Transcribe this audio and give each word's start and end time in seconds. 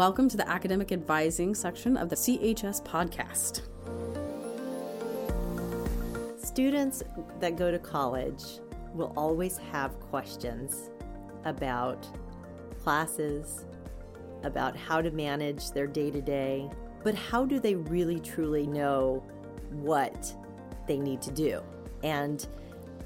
Welcome 0.00 0.30
to 0.30 0.38
the 0.38 0.48
academic 0.48 0.92
advising 0.92 1.54
section 1.54 1.98
of 1.98 2.08
the 2.08 2.16
CHS 2.16 2.82
podcast. 2.82 3.60
Students 6.42 7.02
that 7.38 7.56
go 7.56 7.70
to 7.70 7.78
college 7.78 8.60
will 8.94 9.12
always 9.14 9.58
have 9.58 10.00
questions 10.00 10.88
about 11.44 12.06
classes, 12.82 13.66
about 14.42 14.74
how 14.74 15.02
to 15.02 15.10
manage 15.10 15.70
their 15.72 15.86
day 15.86 16.10
to 16.10 16.22
day, 16.22 16.70
but 17.04 17.14
how 17.14 17.44
do 17.44 17.60
they 17.60 17.74
really 17.74 18.20
truly 18.20 18.66
know 18.66 19.22
what 19.70 20.34
they 20.88 20.98
need 20.98 21.20
to 21.20 21.30
do? 21.30 21.60
And 22.02 22.46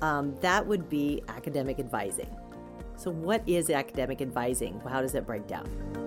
um, 0.00 0.36
that 0.42 0.64
would 0.64 0.88
be 0.88 1.24
academic 1.26 1.80
advising. 1.80 2.30
So, 2.94 3.10
what 3.10 3.42
is 3.48 3.68
academic 3.68 4.22
advising? 4.22 4.80
How 4.88 5.02
does 5.02 5.16
it 5.16 5.26
break 5.26 5.48
down? 5.48 6.03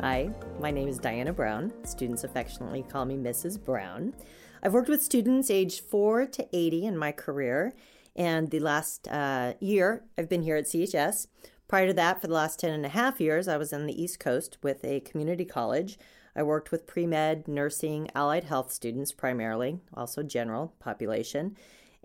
Hi, 0.00 0.30
my 0.60 0.70
name 0.70 0.86
is 0.86 0.98
Diana 0.98 1.32
Brown. 1.32 1.72
Students 1.84 2.22
affectionately 2.22 2.84
call 2.84 3.04
me 3.04 3.16
Mrs. 3.16 3.62
Brown. 3.62 4.14
I've 4.62 4.72
worked 4.72 4.88
with 4.88 5.02
students 5.02 5.50
aged 5.50 5.80
4 5.80 6.26
to 6.26 6.46
80 6.52 6.86
in 6.86 6.96
my 6.96 7.10
career, 7.10 7.74
and 8.14 8.48
the 8.48 8.60
last 8.60 9.08
uh, 9.08 9.54
year 9.58 10.04
I've 10.16 10.28
been 10.28 10.44
here 10.44 10.54
at 10.54 10.66
CHS. 10.66 11.26
Prior 11.66 11.88
to 11.88 11.92
that, 11.94 12.20
for 12.20 12.28
the 12.28 12.34
last 12.34 12.60
10 12.60 12.70
and 12.70 12.86
a 12.86 12.90
half 12.90 13.20
years, 13.20 13.48
I 13.48 13.56
was 13.56 13.72
on 13.72 13.86
the 13.86 14.00
East 14.00 14.20
Coast 14.20 14.56
with 14.62 14.84
a 14.84 15.00
community 15.00 15.44
college. 15.44 15.98
I 16.36 16.44
worked 16.44 16.70
with 16.70 16.86
pre 16.86 17.04
med, 17.04 17.48
nursing, 17.48 18.08
allied 18.14 18.44
health 18.44 18.70
students 18.70 19.10
primarily, 19.10 19.80
also 19.92 20.22
general 20.22 20.74
population. 20.78 21.56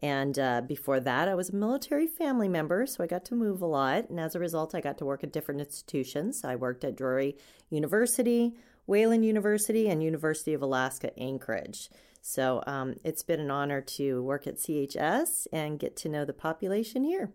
And 0.03 0.37
uh, 0.37 0.59
before 0.59 0.99
that, 0.99 1.29
I 1.29 1.33
was 1.33 1.51
a 1.51 1.55
military 1.55 2.07
family 2.07 2.49
member, 2.49 2.85
so 2.85 3.01
I 3.01 3.07
got 3.07 3.23
to 3.25 3.35
move 3.35 3.61
a 3.61 3.65
lot. 3.65 4.09
And 4.09 4.19
as 4.19 4.35
a 4.35 4.39
result, 4.39 4.75
I 4.75 4.81
got 4.81 4.97
to 4.97 5.05
work 5.05 5.23
at 5.23 5.31
different 5.31 5.61
institutions. 5.61 6.43
I 6.43 6.57
worked 6.57 6.83
at 6.83 6.97
Drury 6.97 7.37
University, 7.69 8.53
Wayland 8.85 9.23
University, 9.23 9.87
and 9.87 10.03
University 10.03 10.53
of 10.53 10.61
Alaska 10.61 11.17
Anchorage. 11.17 11.89
So 12.21 12.61
um, 12.67 12.95
it's 13.05 13.23
been 13.23 13.39
an 13.39 13.49
honor 13.49 13.79
to 13.79 14.21
work 14.21 14.45
at 14.45 14.57
CHS 14.57 15.47
and 15.53 15.79
get 15.79 15.95
to 15.97 16.09
know 16.09 16.25
the 16.25 16.33
population 16.33 17.05
here. 17.05 17.31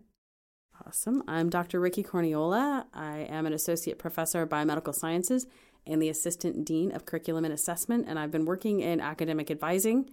Awesome. 0.85 1.23
I'm 1.27 1.49
Dr. 1.49 1.79
Ricky 1.79 2.03
Corniola. 2.03 2.85
I 2.93 3.21
am 3.31 3.47
an 3.47 3.53
associate 3.53 3.97
professor 3.97 4.43
of 4.43 4.49
biomedical 4.49 4.93
sciences 4.93 5.47
and 5.87 5.99
the 5.99 6.09
assistant 6.09 6.65
dean 6.65 6.91
of 6.91 7.07
curriculum 7.07 7.45
and 7.45 7.53
assessment, 7.53 8.05
and 8.07 8.19
I've 8.19 8.31
been 8.31 8.45
working 8.45 8.79
in 8.79 9.01
academic 9.01 9.49
advising 9.49 10.11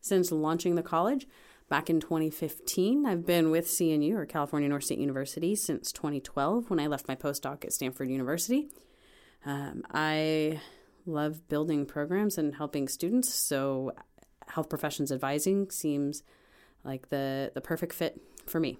since 0.00 0.32
launching 0.32 0.74
the 0.74 0.82
college 0.82 1.28
back 1.72 1.88
in 1.88 2.00
2015. 2.00 3.06
I've 3.06 3.24
been 3.24 3.50
with 3.50 3.66
CNU, 3.66 4.12
or 4.12 4.26
California 4.26 4.68
North 4.68 4.84
State 4.84 4.98
University, 4.98 5.54
since 5.56 5.90
2012 5.90 6.68
when 6.68 6.78
I 6.78 6.86
left 6.86 7.08
my 7.08 7.14
postdoc 7.14 7.64
at 7.64 7.72
Stanford 7.72 8.10
University. 8.10 8.68
Um, 9.46 9.82
I 9.90 10.60
love 11.06 11.48
building 11.48 11.86
programs 11.86 12.36
and 12.36 12.56
helping 12.56 12.88
students, 12.88 13.32
so 13.32 13.92
health 14.48 14.68
professions 14.68 15.10
advising 15.10 15.70
seems 15.70 16.22
like 16.84 17.08
the, 17.08 17.50
the 17.54 17.62
perfect 17.62 17.94
fit 17.94 18.20
for 18.44 18.60
me. 18.60 18.76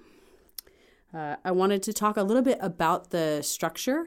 Uh, 1.14 1.36
I 1.46 1.50
wanted 1.50 1.82
to 1.84 1.94
talk 1.94 2.18
a 2.18 2.22
little 2.22 2.42
bit 2.42 2.58
about 2.60 3.08
the 3.08 3.40
structure 3.40 4.06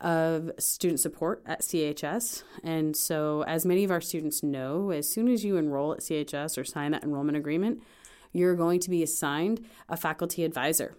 of 0.00 0.50
student 0.58 0.98
support 0.98 1.40
at 1.46 1.60
CHS. 1.60 2.42
And 2.64 2.96
so, 2.96 3.44
as 3.46 3.64
many 3.64 3.84
of 3.84 3.92
our 3.92 4.00
students 4.00 4.42
know, 4.42 4.90
as 4.90 5.08
soon 5.08 5.28
as 5.28 5.44
you 5.44 5.56
enroll 5.56 5.92
at 5.92 6.00
CHS 6.00 6.58
or 6.58 6.64
sign 6.64 6.90
that 6.90 7.04
enrollment 7.04 7.36
agreement, 7.36 7.80
you're 8.34 8.54
going 8.54 8.80
to 8.80 8.90
be 8.90 9.02
assigned 9.02 9.64
a 9.88 9.96
faculty 9.96 10.44
advisor. 10.44 10.94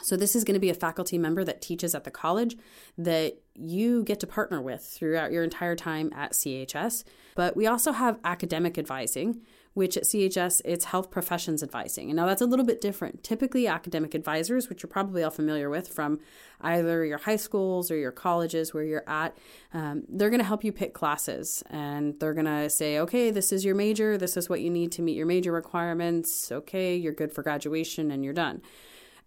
So, 0.00 0.16
this 0.16 0.34
is 0.34 0.44
going 0.44 0.54
to 0.54 0.60
be 0.60 0.70
a 0.70 0.74
faculty 0.74 1.18
member 1.18 1.44
that 1.44 1.60
teaches 1.60 1.94
at 1.94 2.04
the 2.04 2.10
college 2.10 2.56
that 2.96 3.42
you 3.54 4.04
get 4.04 4.20
to 4.20 4.26
partner 4.26 4.62
with 4.62 4.82
throughout 4.82 5.32
your 5.32 5.44
entire 5.44 5.76
time 5.76 6.10
at 6.14 6.32
CHS. 6.32 7.04
But 7.34 7.56
we 7.56 7.66
also 7.66 7.92
have 7.92 8.18
academic 8.24 8.78
advising, 8.78 9.42
which 9.74 9.96
at 9.96 10.04
CHS 10.04 10.60
it's 10.64 10.86
health 10.86 11.10
professions 11.10 11.62
advising. 11.62 12.10
And 12.10 12.16
now 12.16 12.26
that's 12.26 12.42
a 12.42 12.46
little 12.46 12.64
bit 12.64 12.80
different. 12.80 13.22
Typically, 13.22 13.66
academic 13.66 14.14
advisors, 14.14 14.68
which 14.68 14.82
you're 14.82 14.90
probably 14.90 15.22
all 15.22 15.30
familiar 15.30 15.70
with 15.70 15.88
from 15.88 16.20
either 16.60 17.04
your 17.04 17.18
high 17.18 17.36
schools 17.36 17.90
or 17.90 17.96
your 17.96 18.12
colleges 18.12 18.72
where 18.72 18.84
you're 18.84 19.08
at, 19.08 19.36
um, 19.72 20.04
they're 20.08 20.30
going 20.30 20.40
to 20.40 20.46
help 20.46 20.64
you 20.64 20.72
pick 20.72 20.94
classes 20.94 21.62
and 21.70 22.18
they're 22.20 22.34
going 22.34 22.46
to 22.46 22.68
say, 22.70 22.98
okay, 22.98 23.30
this 23.30 23.52
is 23.52 23.64
your 23.64 23.74
major, 23.74 24.18
this 24.18 24.36
is 24.36 24.48
what 24.48 24.60
you 24.60 24.70
need 24.70 24.92
to 24.92 25.02
meet 25.02 25.16
your 25.16 25.26
major 25.26 25.52
requirements. 25.52 26.52
Okay, 26.52 26.96
you're 26.96 27.12
good 27.12 27.32
for 27.32 27.42
graduation 27.42 28.10
and 28.10 28.24
you're 28.24 28.34
done. 28.34 28.62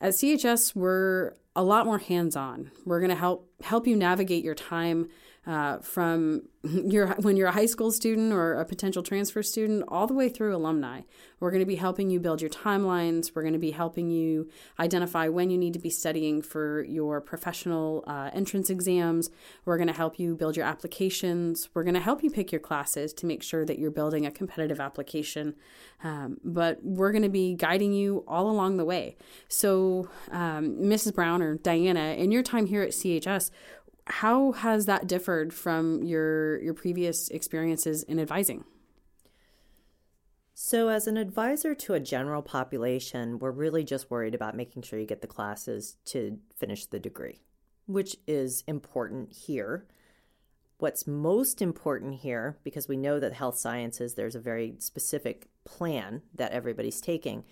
At 0.02 0.14
CHS, 0.14 0.76
we're 0.76 1.34
a 1.56 1.64
lot 1.64 1.86
more 1.86 2.00
hands-on. 2.00 2.72
We're 2.86 3.00
going 3.00 3.10
to 3.10 3.16
help 3.16 3.50
help 3.64 3.88
you 3.88 3.96
navigate 3.96 4.44
your 4.44 4.56
time 4.56 5.10
uh, 5.48 5.78
from 5.80 6.44
your 6.64 7.08
when 7.22 7.38
you're 7.38 7.48
a 7.48 7.52
high 7.52 7.66
school 7.66 7.92
student 7.92 8.34
or 8.34 8.54
a 8.54 8.66
potential 8.66 9.04
transfer 9.04 9.44
student 9.44 9.84
all 9.88 10.08
the 10.08 10.14
way 10.14 10.30
through 10.30 10.56
alumni. 10.56 11.02
We're 11.40 11.52
going 11.52 11.62
to 11.62 11.66
be 11.66 11.76
helping 11.76 12.10
you 12.10 12.20
build 12.20 12.42
your 12.42 12.50
timelines. 12.50 13.32
We're 13.36 13.44
going 13.44 13.54
to 13.54 13.60
be 13.60 13.72
helping 13.72 14.10
you 14.10 14.50
identify 14.80 15.28
when 15.28 15.50
you 15.50 15.58
need 15.58 15.74
to 15.74 15.80
be 15.80 15.90
studying 15.90 16.42
for 16.42 16.84
your 16.84 17.22
professional 17.22 18.04
uh, 18.08 18.32
entrance 18.34 18.70
exams. 18.70 19.30
We're 19.66 19.78
going 19.78 19.88
to 19.88 19.94
help 19.94 20.18
you 20.18 20.36
build 20.36 20.56
your 20.56 20.66
applications. 20.66 21.70
We're 21.74 21.84
going 21.84 21.96
to 21.96 22.00
help 22.00 22.24
you 22.24 22.32
pick 22.32 22.52
your 22.52 22.62
classes 22.62 23.14
to 23.14 23.26
make 23.26 23.44
sure 23.44 23.66
that 23.66 23.78
you're 23.78 23.92
building 23.92 24.26
a 24.26 24.32
competitive 24.32 24.80
application. 24.80 25.56
Um, 26.04 26.38
but 26.44 26.80
we're 26.82 27.12
going 27.12 27.24
to 27.24 27.30
be 27.30 27.54
guiding 27.54 27.94
you 27.94 28.24
all 28.28 28.50
along 28.50 28.78
the 28.78 28.86
way. 28.86 29.18
So, 29.48 30.10
um, 30.32 30.78
Mrs. 30.78 31.14
Brown 31.14 31.42
or 31.42 31.56
Diana, 31.56 32.16
in 32.18 32.32
your 32.32 32.44
time 32.44 32.66
here 32.66 32.82
at 32.82 32.90
CHS, 32.90 33.52
how 34.08 34.52
has 34.52 34.86
that 34.86 35.08
differed 35.08 35.54
from 35.54 36.04
your 36.04 36.62
your 36.62 36.74
previous 36.74 37.30
experiences 37.30 38.04
in 38.04 38.20
advising? 38.20 38.64
So, 40.58 40.88
as 40.88 41.06
an 41.06 41.18
advisor 41.18 41.76
to 41.76 41.96
a 41.96 42.00
general 42.00 42.42
population, 42.42 43.40
we're 43.40 43.52
really 43.52 43.84
just 43.84 44.10
worried 44.10 44.34
about 44.34 44.56
making 44.56 44.84
sure 44.84 44.98
you 44.98 45.06
get 45.06 45.22
the 45.22 45.28
classes 45.28 45.98
to 46.06 46.40
finish 46.56 46.86
the 46.86 47.00
degree, 47.00 47.42
which 47.88 48.16
is 48.26 48.64
important 48.66 49.34
here. 49.34 49.86
What's 50.78 51.08
most 51.08 51.62
important 51.62 52.16
here, 52.16 52.58
because 52.64 52.88
we 52.88 52.96
know 52.96 53.20
that 53.20 53.34
health 53.34 53.58
sciences, 53.58 54.14
there's 54.14 54.36
a 54.36 54.40
very 54.40 54.76
specific 54.80 55.50
plan 55.66 56.22
that 56.34 56.52
everybody's 56.54 57.02
taking. 57.02 57.44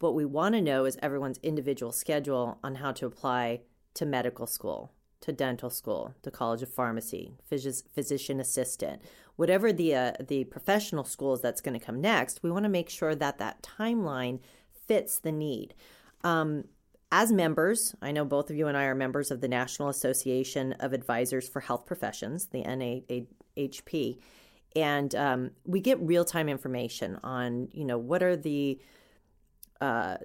What 0.00 0.14
we 0.14 0.24
want 0.24 0.54
to 0.54 0.62
know 0.62 0.86
is 0.86 0.96
everyone's 1.02 1.38
individual 1.42 1.92
schedule 1.92 2.58
on 2.62 2.76
how 2.76 2.92
to 2.92 3.06
apply 3.06 3.60
to 3.94 4.06
medical 4.06 4.46
school, 4.46 4.92
to 5.20 5.32
dental 5.32 5.70
school, 5.70 6.14
to 6.22 6.30
College 6.30 6.62
of 6.62 6.72
Pharmacy, 6.72 7.32
phys- 7.50 7.84
physician 7.94 8.40
assistant, 8.40 9.02
whatever 9.36 9.72
the 9.72 9.94
uh, 9.94 10.12
the 10.26 10.44
professional 10.44 11.04
schools 11.04 11.40
that's 11.40 11.60
going 11.60 11.78
to 11.78 11.84
come 11.84 12.00
next. 12.00 12.42
We 12.42 12.50
want 12.50 12.64
to 12.64 12.68
make 12.68 12.90
sure 12.90 13.14
that 13.14 13.38
that 13.38 13.62
timeline 13.62 14.40
fits 14.86 15.18
the 15.18 15.32
need. 15.32 15.74
Um, 16.24 16.64
as 17.10 17.32
members, 17.32 17.94
I 18.02 18.12
know 18.12 18.24
both 18.24 18.50
of 18.50 18.56
you 18.56 18.66
and 18.66 18.76
I 18.76 18.84
are 18.84 18.94
members 18.94 19.30
of 19.30 19.40
the 19.40 19.48
National 19.48 19.88
Association 19.88 20.72
of 20.74 20.92
Advisors 20.92 21.48
for 21.48 21.60
Health 21.60 21.86
Professions, 21.86 22.46
the 22.46 22.62
NAHP, 22.62 24.18
and 24.76 25.14
um, 25.14 25.50
we 25.64 25.80
get 25.80 25.98
real 26.00 26.24
time 26.24 26.48
information 26.48 27.18
on 27.22 27.68
you 27.72 27.84
know 27.84 27.98
what 27.98 28.22
are 28.22 28.36
the 28.36 28.78
uh, 29.80 30.16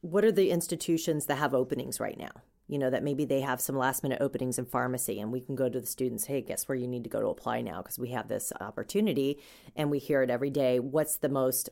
what 0.00 0.24
are 0.24 0.32
the 0.32 0.50
institutions 0.50 1.26
that 1.26 1.36
have 1.36 1.54
openings 1.54 2.00
right 2.00 2.18
now 2.18 2.32
you 2.68 2.78
know, 2.78 2.90
that 2.90 3.02
maybe 3.02 3.24
they 3.24 3.40
have 3.40 3.60
some 3.60 3.76
last 3.76 4.02
minute 4.02 4.20
openings 4.20 4.58
in 4.58 4.66
pharmacy 4.66 5.20
and 5.20 5.32
we 5.32 5.40
can 5.40 5.56
go 5.56 5.68
to 5.68 5.80
the 5.80 5.86
students, 5.86 6.26
hey, 6.26 6.42
guess 6.42 6.68
where 6.68 6.76
you 6.76 6.86
need 6.86 7.02
to 7.04 7.10
go 7.10 7.20
to 7.20 7.28
apply 7.28 7.62
now 7.62 7.82
because 7.82 7.98
we 7.98 8.10
have 8.10 8.28
this 8.28 8.52
opportunity 8.60 9.40
and 9.74 9.90
we 9.90 9.98
hear 9.98 10.22
it 10.22 10.30
every 10.30 10.50
day. 10.50 10.78
What's 10.78 11.16
the 11.16 11.30
most 11.30 11.70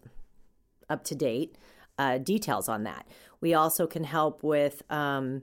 up 0.88 1.04
to 1.04 1.14
date 1.14 1.56
uh, 1.98 2.18
details 2.18 2.68
on 2.68 2.84
that? 2.84 3.06
We 3.40 3.52
also 3.52 3.86
can 3.86 4.04
help 4.04 4.42
with, 4.42 4.82
um, 4.90 5.42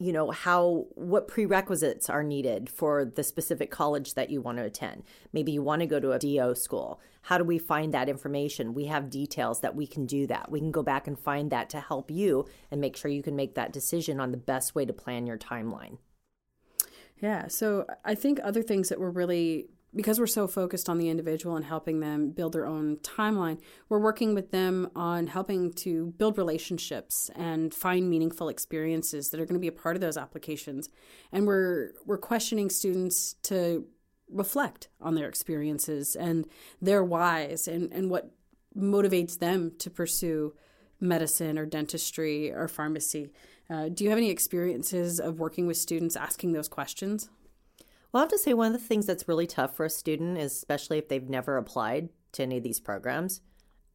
you 0.00 0.12
know 0.12 0.30
how 0.30 0.86
what 0.94 1.28
prerequisites 1.28 2.08
are 2.08 2.22
needed 2.22 2.70
for 2.70 3.04
the 3.04 3.22
specific 3.22 3.70
college 3.70 4.14
that 4.14 4.30
you 4.30 4.40
want 4.40 4.56
to 4.58 4.64
attend. 4.64 5.04
Maybe 5.32 5.52
you 5.52 5.62
want 5.62 5.80
to 5.80 5.86
go 5.86 6.00
to 6.00 6.12
a 6.12 6.18
DO 6.18 6.54
school. 6.54 7.00
How 7.22 7.36
do 7.36 7.44
we 7.44 7.58
find 7.58 7.92
that 7.92 8.08
information? 8.08 8.72
We 8.72 8.86
have 8.86 9.10
details 9.10 9.60
that 9.60 9.76
we 9.76 9.86
can 9.86 10.06
do 10.06 10.26
that. 10.28 10.50
We 10.50 10.58
can 10.58 10.70
go 10.70 10.82
back 10.82 11.06
and 11.06 11.18
find 11.18 11.50
that 11.50 11.68
to 11.70 11.80
help 11.80 12.10
you 12.10 12.46
and 12.70 12.80
make 12.80 12.96
sure 12.96 13.10
you 13.10 13.22
can 13.22 13.36
make 13.36 13.54
that 13.56 13.74
decision 13.74 14.20
on 14.20 14.30
the 14.30 14.38
best 14.38 14.74
way 14.74 14.86
to 14.86 14.92
plan 14.94 15.26
your 15.26 15.38
timeline. 15.38 15.98
Yeah 17.20 17.48
so 17.48 17.86
i 18.02 18.14
think 18.14 18.40
other 18.42 18.62
things 18.62 18.88
that 18.88 18.98
were 18.98 19.10
really 19.10 19.68
because 19.94 20.20
we're 20.20 20.26
so 20.26 20.46
focused 20.46 20.88
on 20.88 20.98
the 20.98 21.08
individual 21.08 21.56
and 21.56 21.64
helping 21.64 22.00
them 22.00 22.30
build 22.30 22.52
their 22.52 22.66
own 22.66 22.96
timeline, 22.98 23.58
we're 23.88 23.98
working 23.98 24.34
with 24.34 24.50
them 24.50 24.90
on 24.94 25.26
helping 25.26 25.72
to 25.72 26.14
build 26.18 26.38
relationships 26.38 27.30
and 27.34 27.74
find 27.74 28.08
meaningful 28.08 28.48
experiences 28.48 29.30
that 29.30 29.40
are 29.40 29.46
going 29.46 29.54
to 29.54 29.60
be 29.60 29.68
a 29.68 29.72
part 29.72 29.96
of 29.96 30.00
those 30.00 30.16
applications. 30.16 30.88
And 31.32 31.46
we're 31.46 31.92
we're 32.06 32.18
questioning 32.18 32.70
students 32.70 33.34
to 33.44 33.86
reflect 34.28 34.88
on 35.00 35.14
their 35.16 35.28
experiences 35.28 36.14
and 36.14 36.46
their 36.80 37.02
whys 37.02 37.66
and, 37.66 37.92
and 37.92 38.10
what 38.10 38.30
motivates 38.76 39.38
them 39.38 39.72
to 39.78 39.90
pursue 39.90 40.54
medicine 41.00 41.58
or 41.58 41.66
dentistry 41.66 42.52
or 42.52 42.68
pharmacy. 42.68 43.30
Uh, 43.68 43.88
do 43.88 44.04
you 44.04 44.10
have 44.10 44.18
any 44.18 44.30
experiences 44.30 45.18
of 45.18 45.38
working 45.38 45.66
with 45.66 45.76
students 45.76 46.16
asking 46.16 46.52
those 46.52 46.68
questions? 46.68 47.30
Well, 48.12 48.20
I 48.20 48.24
have 48.24 48.30
to 48.30 48.38
say, 48.38 48.54
one 48.54 48.68
of 48.68 48.72
the 48.72 48.86
things 48.86 49.06
that's 49.06 49.28
really 49.28 49.46
tough 49.46 49.76
for 49.76 49.84
a 49.84 49.90
student, 49.90 50.36
especially 50.38 50.98
if 50.98 51.08
they've 51.08 51.28
never 51.28 51.56
applied 51.56 52.08
to 52.32 52.42
any 52.42 52.56
of 52.56 52.64
these 52.64 52.80
programs, 52.80 53.40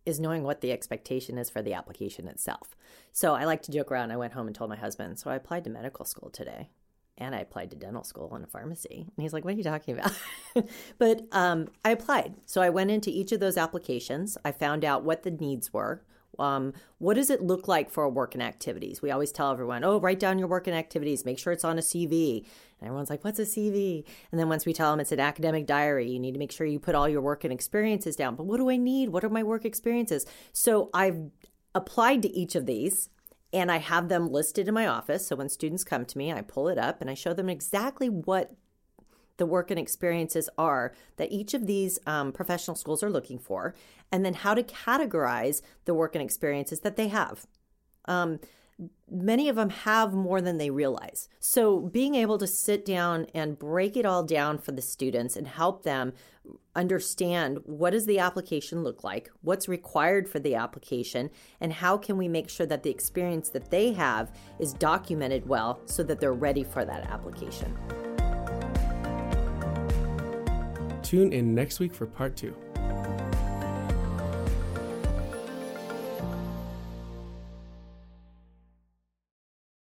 is 0.05 0.19
knowing 0.19 0.43
what 0.43 0.61
the 0.61 0.71
expectation 0.71 1.37
is 1.37 1.49
for 1.49 1.61
the 1.61 1.73
application 1.73 2.27
itself. 2.27 2.75
So 3.11 3.33
I 3.33 3.43
like 3.45 3.61
to 3.63 3.71
joke 3.71 3.91
around. 3.91 4.11
I 4.11 4.17
went 4.17 4.33
home 4.33 4.47
and 4.47 4.55
told 4.55 4.69
my 4.69 4.75
husband, 4.77 5.19
So 5.19 5.29
I 5.29 5.35
applied 5.35 5.63
to 5.65 5.69
medical 5.69 6.05
school 6.05 6.29
today 6.29 6.69
and 7.17 7.33
I 7.33 7.39
applied 7.39 7.71
to 7.71 7.77
dental 7.77 8.03
school 8.03 8.33
and 8.35 8.43
a 8.43 8.47
pharmacy. 8.47 9.07
And 9.15 9.23
he's 9.23 9.33
like, 9.33 9.43
What 9.43 9.55
are 9.55 9.57
you 9.57 9.63
talking 9.63 9.97
about? 9.97 10.13
but 10.97 11.23
um, 11.31 11.69
I 11.83 11.89
applied. 11.89 12.35
So 12.45 12.61
I 12.61 12.69
went 12.69 12.91
into 12.91 13.09
each 13.09 13.31
of 13.31 13.39
those 13.39 13.57
applications. 13.57 14.37
I 14.45 14.51
found 14.51 14.85
out 14.85 15.03
what 15.03 15.23
the 15.23 15.31
needs 15.31 15.73
were. 15.73 16.03
Um, 16.39 16.73
what 16.97 17.15
does 17.15 17.29
it 17.29 17.41
look 17.41 17.67
like 17.67 17.89
for 17.89 18.07
work 18.09 18.33
and 18.33 18.43
activities? 18.43 19.01
We 19.01 19.11
always 19.11 19.31
tell 19.31 19.51
everyone, 19.51 19.83
oh, 19.83 19.99
write 19.99 20.19
down 20.19 20.39
your 20.39 20.47
work 20.47 20.67
and 20.67 20.75
activities, 20.75 21.25
make 21.25 21.39
sure 21.39 21.53
it's 21.53 21.63
on 21.63 21.77
a 21.77 21.81
CV. 21.81 22.45
And 22.79 22.87
everyone's 22.87 23.09
like, 23.09 23.23
what's 23.23 23.39
a 23.39 23.43
CV? 23.43 24.03
And 24.31 24.39
then 24.39 24.49
once 24.49 24.65
we 24.65 24.73
tell 24.73 24.91
them 24.91 24.99
it's 24.99 25.11
an 25.11 25.19
academic 25.19 25.65
diary, 25.65 26.09
you 26.09 26.19
need 26.19 26.33
to 26.33 26.39
make 26.39 26.51
sure 26.51 26.67
you 26.67 26.79
put 26.79 26.95
all 26.95 27.09
your 27.09 27.21
work 27.21 27.43
and 27.43 27.53
experiences 27.53 28.15
down. 28.15 28.35
But 28.35 28.45
what 28.45 28.57
do 28.57 28.69
I 28.69 28.77
need? 28.77 29.09
What 29.09 29.23
are 29.23 29.29
my 29.29 29.43
work 29.43 29.65
experiences? 29.65 30.25
So 30.51 30.89
I've 30.93 31.29
applied 31.73 32.21
to 32.23 32.33
each 32.35 32.55
of 32.55 32.65
these 32.65 33.09
and 33.53 33.71
I 33.71 33.77
have 33.77 34.09
them 34.09 34.31
listed 34.31 34.67
in 34.67 34.73
my 34.73 34.87
office. 34.87 35.27
So 35.27 35.35
when 35.35 35.49
students 35.49 35.83
come 35.83 36.05
to 36.05 36.17
me, 36.17 36.33
I 36.33 36.41
pull 36.41 36.67
it 36.67 36.77
up 36.77 37.01
and 37.01 37.09
I 37.09 37.13
show 37.13 37.33
them 37.33 37.49
exactly 37.49 38.09
what 38.09 38.53
the 39.37 39.45
work 39.45 39.71
and 39.71 39.79
experiences 39.79 40.49
are 40.57 40.93
that 41.17 41.31
each 41.31 41.53
of 41.53 41.67
these 41.67 41.99
um, 42.05 42.31
professional 42.31 42.75
schools 42.75 43.03
are 43.03 43.09
looking 43.09 43.39
for, 43.39 43.75
and 44.11 44.25
then 44.25 44.33
how 44.33 44.53
to 44.53 44.63
categorize 44.63 45.61
the 45.85 45.93
work 45.93 46.15
and 46.15 46.23
experiences 46.23 46.81
that 46.81 46.95
they 46.95 47.09
have. 47.09 47.45
Um, 48.05 48.39
many 49.09 49.47
of 49.49 49.55
them 49.55 49.69
have 49.69 50.13
more 50.13 50.41
than 50.41 50.57
they 50.57 50.69
realize. 50.69 51.29
So, 51.39 51.79
being 51.79 52.15
able 52.15 52.37
to 52.37 52.47
sit 52.47 52.85
down 52.85 53.27
and 53.33 53.57
break 53.57 53.95
it 53.95 54.05
all 54.05 54.23
down 54.23 54.57
for 54.57 54.71
the 54.71 54.81
students 54.81 55.35
and 55.35 55.47
help 55.47 55.83
them 55.83 56.13
understand 56.75 57.59
what 57.63 57.91
does 57.91 58.05
the 58.05 58.19
application 58.19 58.83
look 58.83 59.03
like, 59.03 59.29
what's 59.41 59.67
required 59.67 60.29
for 60.29 60.39
the 60.39 60.55
application, 60.55 61.29
and 61.59 61.73
how 61.73 61.97
can 61.97 62.17
we 62.17 62.27
make 62.27 62.49
sure 62.49 62.65
that 62.65 62.83
the 62.83 62.91
experience 62.91 63.49
that 63.49 63.71
they 63.71 63.93
have 63.93 64.31
is 64.59 64.73
documented 64.73 65.47
well 65.47 65.79
so 65.85 66.03
that 66.03 66.19
they're 66.19 66.33
ready 66.33 66.63
for 66.63 66.85
that 66.85 67.09
application. 67.09 67.75
Tune 71.05 71.31
in 71.33 71.53
next 71.53 71.79
week 71.79 71.93
for 71.93 72.07
part 72.07 72.35
two. 72.35 72.55